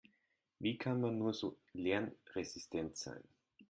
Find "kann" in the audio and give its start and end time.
0.79-0.99